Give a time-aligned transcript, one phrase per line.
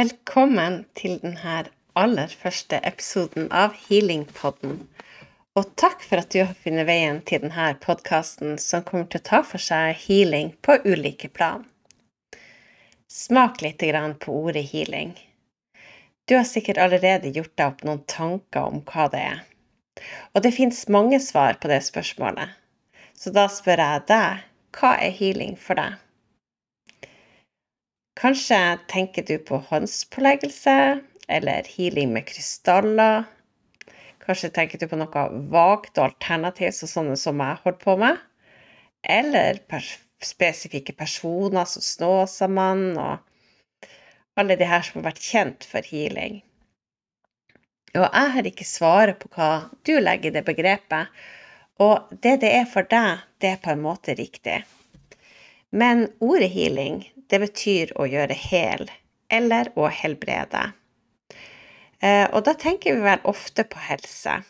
[0.00, 1.54] Velkommen til denne
[1.98, 4.78] aller første episoden av Healingpodden.
[5.58, 9.26] Og takk for at du har funnet veien til denne podkasten som kommer til å
[9.26, 11.66] ta for seg healing på ulike plan.
[13.12, 13.84] Smak litt
[14.24, 15.12] på ordet healing.
[16.24, 19.42] Du har sikkert allerede gjort deg opp noen tanker om hva det er.
[20.32, 22.56] Og det fins mange svar på det spørsmålet.
[23.12, 24.46] Så da spør jeg deg
[24.80, 26.00] hva er healing for deg?
[28.20, 30.76] Kanskje tenker du på håndspåleggelse
[31.28, 33.24] eller healing med krystaller.
[34.20, 38.20] Kanskje tenker du på noe vagt og alternativt, sånn som jeg holder på med.
[39.00, 43.88] Eller pers spesifikke personer som Snåsamann og
[44.36, 46.42] alle de her som har vært kjent for healing.
[47.96, 51.08] Og jeg har ikke svaret på hva du legger i det begrepet,
[51.80, 54.60] og det det er for deg, det er på en måte riktig.
[55.72, 57.00] Men ordet healing,
[57.30, 58.88] det betyr å gjøre hel,
[59.30, 60.70] eller å helbrede.
[62.00, 64.40] Eh, og da tenker vi vel ofte på helse.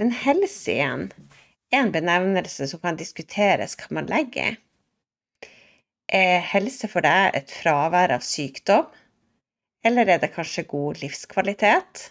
[0.00, 1.08] Men helse igjen
[1.72, 4.58] er en benevnelse som kan diskuteres hva man legger i.
[6.12, 8.88] Er helse for deg et fravær av sykdom,
[9.86, 12.02] eller er det kanskje god livskvalitet?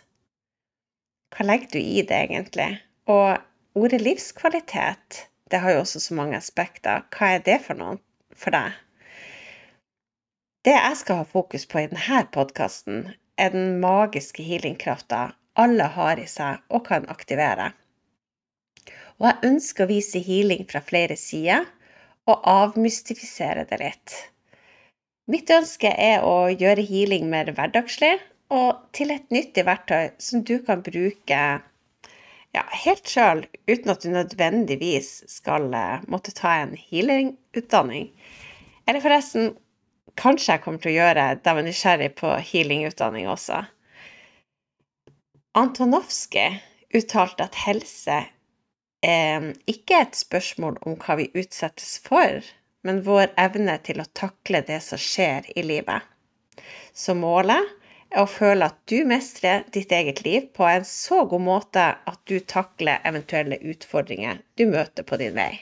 [1.32, 2.72] Hva legger du i det egentlig?
[3.12, 3.38] Og
[3.78, 7.06] ordet livskvalitet, det har jo også så mange aspekter.
[7.14, 8.00] Hva er det for noe
[8.34, 8.74] for deg?
[10.62, 16.20] Det jeg skal ha fokus på i denne podkasten, er den magiske healingkrafta alle har
[16.22, 17.72] i seg og kan aktivere.
[19.18, 21.66] Og jeg ønsker å vise healing fra flere sider
[22.30, 24.14] og avmystifisere det litt.
[25.34, 28.14] Mitt ønske er å gjøre healing mer hverdagslig
[28.54, 31.42] og til et nyttig verktøy som du kan bruke
[32.54, 38.12] ja, helt sjøl, uten at du nødvendigvis skal uh, måtte ta en healingutdanning.
[38.86, 39.54] Eller forresten,
[40.20, 43.64] kanskje jeg kommer til å gjøre da jeg var nysgjerrig på healingutdanning også.
[45.58, 46.62] Antonovskij
[46.96, 48.22] uttalte at helse
[49.04, 52.42] eh, ikke er et spørsmål om hva vi utsettes for,
[52.88, 56.08] men vår evne til å takle det som skjer i livet.
[56.94, 57.68] Så målet
[58.12, 62.22] er å føle at du mestrer ditt eget liv på en så god måte at
[62.28, 65.54] du takler eventuelle utfordringer du møter på din vei.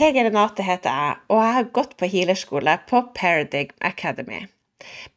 [0.00, 4.46] Hege Renate heter jeg, og jeg har gått på healerskole på Paradigm Academy.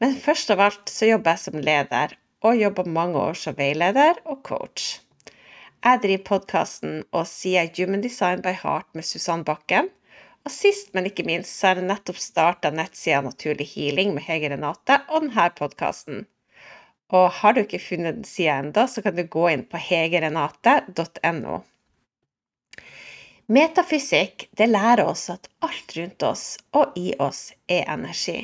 [0.03, 4.19] Men først av alt så jobber jeg som leder, og jobber mange år som veileder
[4.27, 4.97] og coach.
[5.87, 9.87] Jeg driver podkasten og sier Human Design by Heart med Susann Bakken,
[10.43, 14.51] og sist, men ikke minst, så har jeg nettopp starta nettsida Naturlig healing med Hege
[14.51, 16.25] Renate og denne podkasten.
[17.15, 21.63] Og har du ikke funnet den sida ennå, så kan du gå inn på hegerenate.no.
[23.51, 28.37] Metafysikk det lærer oss at alt rundt oss og i oss er energi.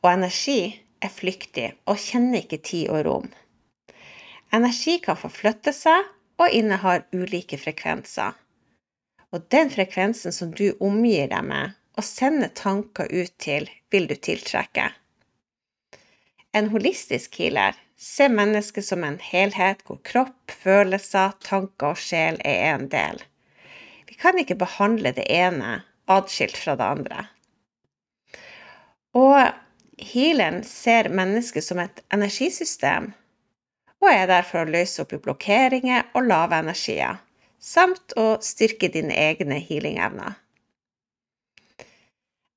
[0.00, 0.60] Og energi
[1.02, 3.26] er flyktig og kjenner ikke tid og rom.
[4.52, 6.08] Energi kan forflytte seg
[6.40, 8.32] og innehar ulike frekvenser.
[9.32, 14.14] Og den frekvensen som du omgir deg med og sender tanker ut til, vil du
[14.16, 14.88] tiltrekke.
[16.56, 22.72] En holistisk healer ser mennesket som en helhet hvor kropp, følelser, tanker og sjel er
[22.72, 23.20] en del.
[24.22, 27.24] Kan ikke behandle det ene atskilt fra det andre.
[29.18, 29.36] Og
[30.12, 33.10] healeren ser mennesket som et energisystem,
[34.02, 37.20] og er der for å løse opp i blokkeringer og lave energier
[37.62, 40.34] samt å styrke dine egne healingevner.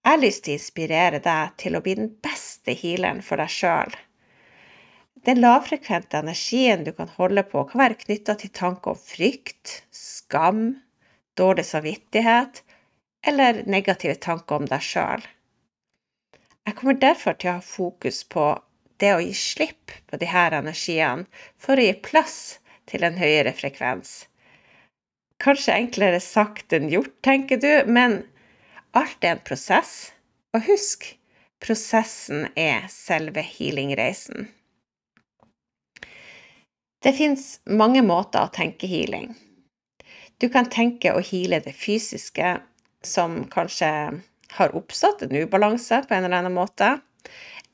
[0.06, 3.50] Jeg har lyst til å inspirere deg til å bli den beste healeren for deg
[3.54, 3.94] sjøl.
[5.26, 10.76] Den lavfrekvente energien du kan holde på, kan være knytta til tanker om frykt, skam,
[11.38, 12.64] dårlig samvittighet
[13.28, 15.26] eller negative tanker om deg sjøl.
[16.66, 18.52] Jeg kommer derfor til å ha fokus på
[19.02, 21.28] det å gi slipp på de her energiene
[21.62, 22.38] for å gi plass
[22.90, 24.24] til en høyere frekvens
[25.44, 28.22] Kanskje enklere sagt enn gjort, tenker du, men
[28.96, 30.14] alt er en prosess.
[30.56, 31.10] Og husk,
[31.60, 34.48] prosessen er selve healingreisen.
[37.04, 39.34] Det fins mange måter å tenke healing.
[40.42, 42.58] Du kan tenke å heale det fysiske,
[43.06, 43.90] som kanskje
[44.58, 46.98] har oppstått en ubalanse på en eller annen måte.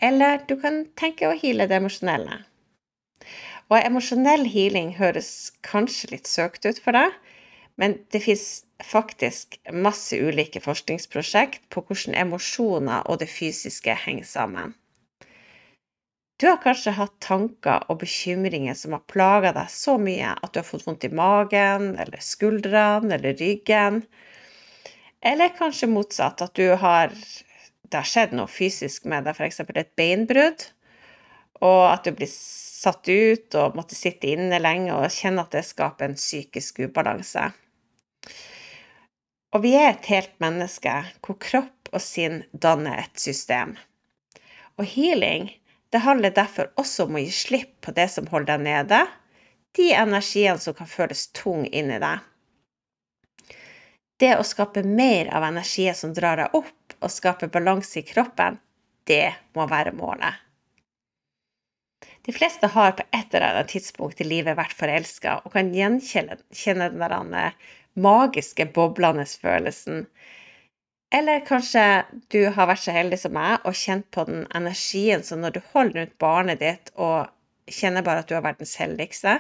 [0.01, 2.41] Eller du kan tenke å heale det emosjonelle.
[3.71, 7.13] Og emosjonell healing høres kanskje litt søkt ut for deg,
[7.79, 14.75] men det fins faktisk masse ulike forskningsprosjekt på hvordan emosjoner og det fysiske henger sammen.
[16.41, 20.57] Du har kanskje hatt tanker og bekymringer som har plaga deg så mye at du
[20.57, 23.99] har fått vondt i magen eller skuldrene eller ryggen.
[25.21, 27.13] Eller kanskje motsatt, at du har
[27.91, 29.61] det har skjedd noe fysisk med deg, f.eks.
[29.67, 30.65] et beinbrudd,
[31.61, 35.65] og at du blir satt ut og måtte sitte inne lenge og kjenne at det
[35.67, 37.51] skaper en psykisk ubalanse.
[39.51, 43.75] Og vi er et helt menneske hvor kropp og sinn danner et system.
[44.79, 45.51] Og healing,
[45.91, 49.01] det handler derfor også om å gi slipp på det som holder deg nede,
[49.75, 52.27] de energiene som kan føles tung inni deg.
[54.21, 58.59] Det å skape mer av energien som drar deg opp, og skape balanse i kroppen,
[59.09, 60.37] det må være målet.
[62.21, 66.37] De fleste har på et eller annet tidspunkt i livet vært forelska og kan gjenkjenne
[66.93, 67.33] den
[67.97, 70.05] magiske, boblende følelsen.
[71.11, 71.83] Eller kanskje
[72.31, 75.61] du har vært så heldig som meg og kjent på den energien som når du
[75.73, 77.27] holder rundt barnet ditt og
[77.71, 79.35] kjenner bare at du er verdens heldigste.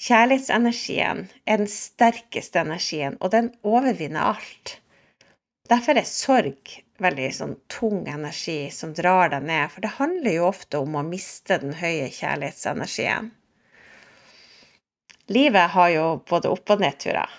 [0.00, 4.74] Kjærlighetsenergien er den sterkeste energien, og den overvinner alt.
[5.68, 10.50] Derfor er sorg veldig sånn tung energi som drar deg ned, for det handler jo
[10.50, 13.32] ofte om å miste den høye kjærlighetsenergien.
[15.32, 17.32] Livet har jo både opp- og nedturer.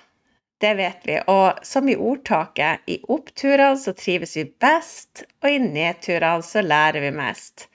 [0.58, 1.20] Det vet vi.
[1.30, 7.04] Og som i ordtaket, i oppturene så trives vi best, og i nedturene så lærer
[7.06, 7.68] vi mest.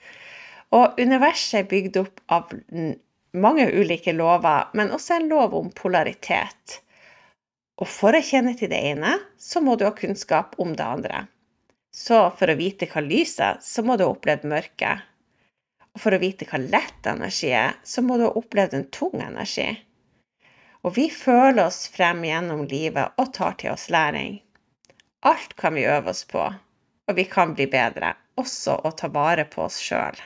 [0.72, 2.50] Og universet er bygd opp av
[3.32, 6.80] mange ulike lover, men også en lov om polaritet.
[7.80, 11.26] Og for å kjenne til det ene, så må du ha kunnskap om det andre.
[11.92, 15.08] Så for å vite hva lys er, så må du ha opplevd mørket.
[15.92, 19.18] Og for å vite hva lett energi er, så må du ha opplevd en tung
[19.20, 19.68] energi.
[20.82, 24.40] Og vi føler oss frem gjennom livet og tar til oss læring.
[25.22, 26.42] Alt kan vi øve oss på,
[27.08, 30.18] og vi kan bli bedre, også å ta vare på oss sjøl.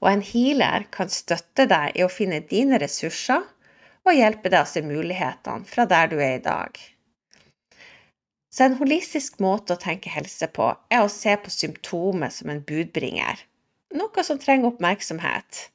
[0.00, 3.44] Og en healer kan støtte deg i å finne dine ressurser
[4.04, 6.76] og hjelpe deg å se mulighetene fra der du er i dag.
[8.50, 12.64] Så en holistisk måte å tenke helse på er å se på symptomet som en
[12.66, 13.44] budbringer,
[13.94, 15.68] noe som trenger oppmerksomhet.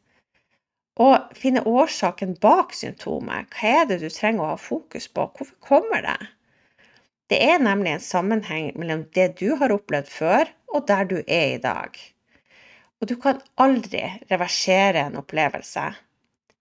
[0.96, 3.52] Og finne årsaken bak symptomet.
[3.52, 5.28] Hva er det du trenger å ha fokus på?
[5.36, 6.20] Hvorfor kommer det?
[7.28, 11.56] Det er nemlig en sammenheng mellom det du har opplevd før, og der du er
[11.56, 11.98] i dag.
[13.02, 15.90] Og du kan aldri reversere en opplevelse.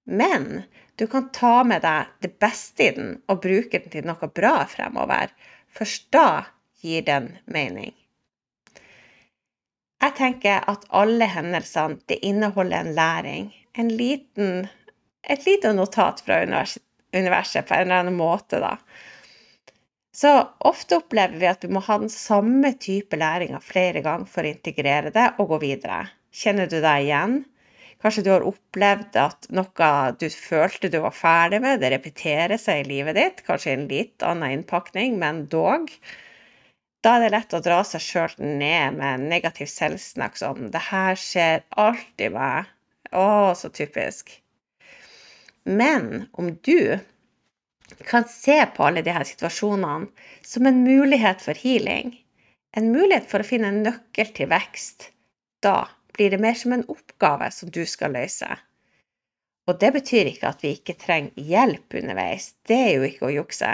[0.05, 0.65] Men
[0.99, 4.65] du kan ta med deg det beste i den og bruke den til noe bra
[4.71, 5.31] fremover.
[5.75, 6.29] Først da
[6.83, 7.95] gir den mening.
[10.05, 13.47] Jeg tenker at alle hendelsene det inneholder en læring.
[13.79, 14.67] En liten,
[15.25, 18.77] et lite notat fra universet på en eller annen måte, da.
[20.15, 20.31] Så
[20.61, 24.53] ofte opplever vi at vi må ha den samme type læringa flere ganger for å
[24.53, 26.05] integrere det og gå videre.
[26.35, 27.41] Kjenner du deg igjen?
[28.05, 29.91] Kanskje du har opplevd at noe
[30.21, 33.89] du følte du var ferdig med, det repeterer seg i livet ditt, kanskje i en
[33.89, 35.89] litt annen innpakning, men dog.
[37.05, 41.19] Da er det lett å dra seg sjøl ned med negativ selvsnakk som 'Det her
[41.21, 42.71] skjer alltid meg'.
[43.13, 44.31] Å, så typisk.
[45.65, 46.99] Men om du
[48.09, 50.09] kan se på alle disse situasjonene
[50.43, 52.17] som en mulighet for healing,
[52.77, 55.11] en mulighet for å finne en nøkkel til vekst,
[55.61, 58.49] da blir det mer som en oppgave som du skal løse.
[59.69, 63.37] Og det betyr ikke at vi ikke trenger hjelp underveis, det er jo ikke å
[63.43, 63.71] jukse.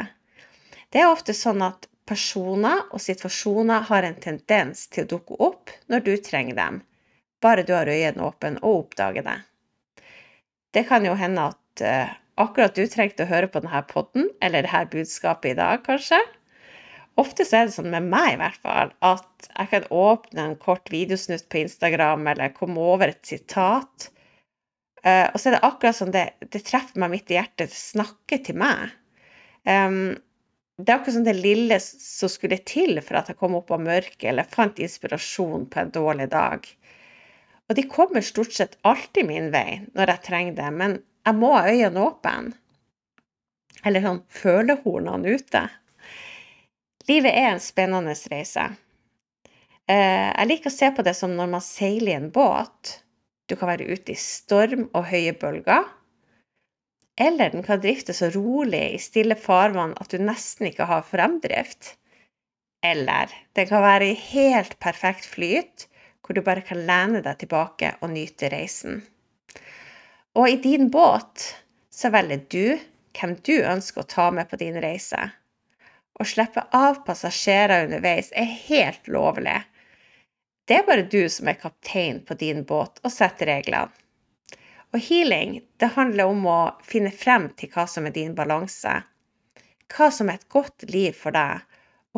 [0.90, 5.70] Det er ofte sånn at personer og situasjoner har en tendens til å dukke opp
[5.92, 6.80] når du trenger dem,
[7.42, 9.38] bare du har øynene åpne og oppdager det.
[10.74, 14.66] Det kan jo hende at uh, akkurat du trengte å høre på denne podden, eller
[14.66, 16.20] dette budskapet i dag, kanskje,
[17.18, 20.56] Ofte så er det sånn med meg, i hvert fall, at jeg kan åpne en
[20.62, 24.08] kort videosnutt på Instagram eller komme over et sitat,
[25.04, 27.80] uh, og så er det akkurat som det, det treffer meg midt i hjertet, det
[27.80, 28.94] snakker til meg.
[29.68, 30.16] Um,
[30.84, 33.82] det er akkurat som det lille som skulle til for at jeg kom opp av
[33.82, 36.66] mørket eller fant inspirasjon på en dårlig dag.
[37.70, 40.96] Og de kommer stort sett alltid min vei når jeg trenger det, men
[41.26, 42.56] jeg må ha øynene åpne.
[43.86, 45.62] Eller sånn følehornene ute.
[47.08, 48.66] Livet er en spennende reise.
[49.90, 53.00] Eh, jeg liker å se på det som når man seiler i en båt.
[53.48, 55.88] Du kan være ute i storm og høye bølger.
[57.18, 61.94] Eller den kan drifte så rolig i stille farvann at du nesten ikke har fremdrift.
[62.86, 65.86] Eller den kan være i helt perfekt flyt,
[66.20, 69.02] hvor du bare kan lene deg tilbake og nyte reisen.
[70.38, 71.44] Og i din båt
[71.90, 72.78] så velger du
[73.18, 75.18] hvem du ønsker å ta med på din reise.
[76.20, 79.58] Å slippe av passasjerer underveis er helt lovlig.
[80.68, 83.90] Det er bare du som er kaptein på din båt og setter reglene.
[84.90, 88.96] Og healing, det handler om å finne frem til hva som er din balanse.
[89.90, 91.62] Hva som er et godt liv for deg,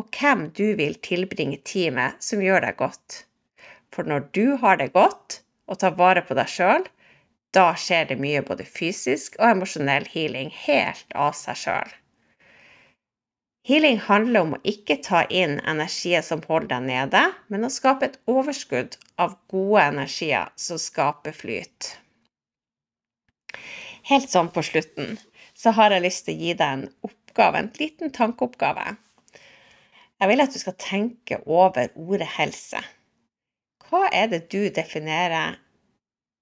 [0.01, 3.23] og hvem du vil tilbringe tid med som gjør deg godt.
[3.93, 6.87] For når du har det godt og tar vare på deg sjøl,
[7.53, 11.91] da skjer det mye både fysisk og emosjonell healing helt av seg sjøl.
[13.69, 17.21] Healing handler om å ikke ta inn energier som holder deg nede,
[17.53, 21.93] men å skape et overskudd av gode energier som skaper flyt.
[24.09, 25.17] Helt sånn på slutten
[25.55, 28.95] så har jeg lyst til å gi deg en oppgave, en liten tankeoppgave.
[30.19, 32.81] Jeg vil at du skal tenke over ordet helse.
[33.87, 35.59] Hva er det du definerer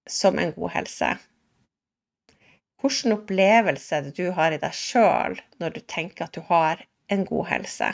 [0.10, 1.12] som en god helse?
[2.82, 6.82] Hvilken opplevelse er det du har i deg sjøl når du tenker at du har
[7.14, 7.92] en god helse?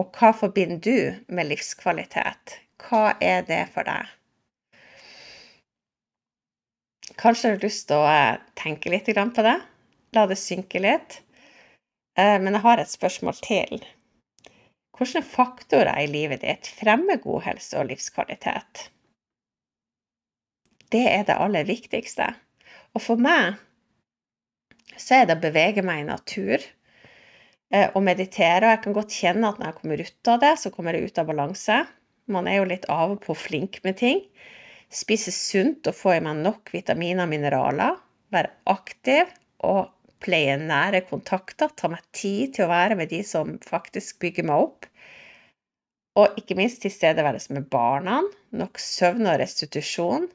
[0.00, 2.56] Og hva forbinder du med livskvalitet?
[2.80, 4.08] Hva er det for deg?
[7.20, 9.58] Kanskje du har lyst til å eh, tenke litt på det?
[10.16, 11.20] La det synke litt.
[12.18, 13.84] Eh, men jeg har et spørsmål til.
[14.96, 18.88] Hvilke faktorer i livet ditt fremmer god helse og livskvalitet?
[20.92, 22.28] Det er det aller viktigste.
[22.92, 23.56] Og for meg
[25.00, 26.58] så er det å bevege meg i natur
[27.72, 28.66] eh, og meditere.
[28.66, 31.08] Og jeg kan godt kjenne at når jeg kommer ut av det, så kommer jeg
[31.08, 31.78] ut av balanse.
[32.32, 34.20] Man er jo litt av og på flink med ting.
[34.92, 37.98] Spise sunt og få i meg nok vitaminer og mineraler.
[38.32, 39.30] Være aktiv
[39.64, 39.88] og
[40.22, 41.72] pleie nære kontakter.
[41.74, 44.88] Ta meg tid til å være med de som faktisk bygger meg opp.
[46.20, 48.20] Og ikke minst tilstedeværelse med barna.
[48.52, 50.28] Nok søvn og restitusjon.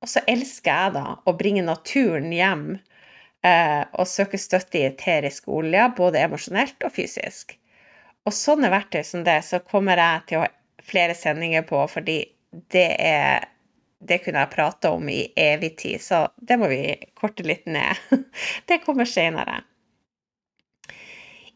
[0.00, 2.68] Og så elsker jeg da å bringe naturen hjem
[3.44, 7.56] eh, og søke støtte i eteriske olje, både emosjonelt og fysisk.
[8.24, 10.52] Og sånne verktøy som det, så kommer jeg til å ha
[10.86, 13.48] flere sendinger på, fordi det er
[14.00, 17.98] det kunne jeg prate om i evig tid, så det må vi korte litt ned.
[18.68, 19.60] Det kommer senere.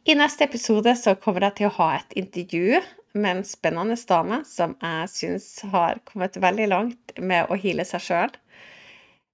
[0.05, 2.83] I neste episode så kommer jeg til å ha et intervju
[3.17, 8.05] med en spennende dame som jeg syns har kommet veldig langt med å hile seg
[8.05, 8.37] sjøl.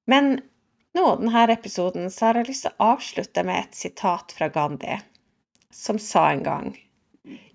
[0.07, 0.37] Men
[0.95, 5.01] nå, denne episoden, så har jeg lyst til å avslutte med et sitat fra Gandhi,
[5.75, 6.71] som sa en gang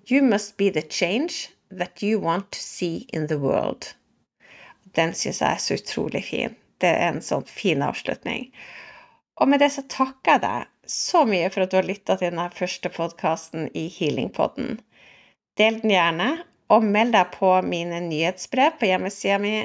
[0.06, 3.94] You must be the change that you want to see in the world.
[4.96, 6.56] Den syns jeg er så utrolig fin.
[6.80, 8.50] Det er en sånn fin avslutning.
[9.40, 12.30] Og med det så takker jeg deg så mye for at du har lytta til
[12.30, 14.78] denne første podkasten i Healingpodden.
[15.60, 16.30] Del den gjerne,
[16.72, 19.56] og meld deg på mine nyhetsbrev på hjemmesida mi,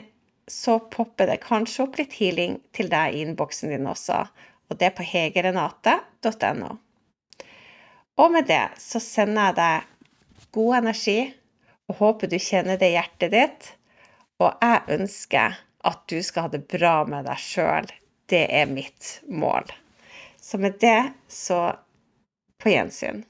[0.50, 4.24] så popper det kanskje opp litt healing til deg i innboksen din også.
[4.70, 6.72] Og det er på hegerenate.no.
[8.20, 11.18] Og med det så sender jeg deg god energi,
[11.90, 13.70] og håper du kjenner det i hjertet ditt
[14.40, 17.88] og jeg ønsker at du skal ha det bra med deg sjøl.
[18.30, 19.68] Det er mitt mål.
[20.40, 21.60] Så med det så
[22.60, 23.24] på gjensyn.